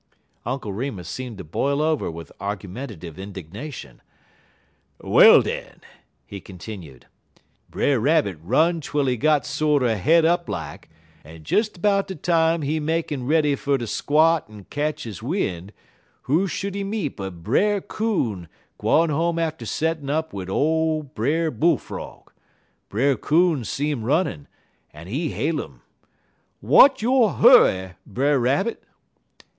Uncle 0.47 0.73
Remus 0.73 1.07
seemed 1.07 1.37
to 1.37 1.43
boil 1.43 1.79
over 1.79 2.09
with 2.09 2.31
argumentative 2.39 3.19
indignation. 3.19 4.01
"Well, 4.99 5.43
den," 5.43 5.81
he 6.25 6.41
continued, 6.41 7.05
"Brer 7.69 7.99
Rabbit 7.99 8.39
run 8.41 8.81
twel 8.81 9.05
he 9.05 9.15
git 9.15 9.45
sorter 9.45 9.95
het 9.95 10.25
up 10.25 10.49
like, 10.49 10.89
en 11.23 11.43
des 11.43 11.63
'bout 11.79 12.07
de 12.07 12.15
time 12.15 12.63
he 12.63 12.79
makin' 12.79 13.27
ready 13.27 13.53
fer 13.55 13.77
ter 13.77 13.85
squot 13.85 14.49
en 14.49 14.63
ketch 14.71 15.03
he 15.03 15.13
win', 15.21 15.69
who 16.23 16.47
should 16.47 16.73
he 16.73 16.83
meet 16.83 17.17
but 17.17 17.43
Brer 17.43 17.79
Coon 17.79 18.47
gwine 18.79 19.11
home 19.11 19.37
atter 19.37 19.67
settin' 19.67 20.09
up 20.09 20.33
wid 20.33 20.49
ole 20.49 21.03
Brer 21.03 21.51
Bull 21.51 21.77
Frog. 21.77 22.31
Brer 22.89 23.15
Coon 23.15 23.63
see 23.63 23.91
'im 23.91 24.03
runnin', 24.03 24.47
en 24.95 25.05
he 25.05 25.29
hail 25.29 25.59
'im. 25.61 25.81
"'Wat 26.59 27.03
yo' 27.03 27.27
hurry, 27.27 27.93
Brer 28.07 28.39
Rabbit?' 28.39 28.83